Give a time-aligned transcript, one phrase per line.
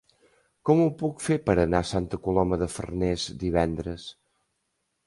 [0.69, 4.09] Com ho puc fer per anar a Santa Coloma de Farners divendres?